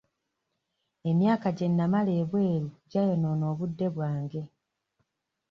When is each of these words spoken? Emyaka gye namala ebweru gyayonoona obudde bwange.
Emyaka 1.09 1.47
gye 1.57 1.67
namala 1.69 2.11
ebweru 2.21 2.67
gyayonoona 2.89 3.43
obudde 3.53 3.87
bwange. 3.95 4.43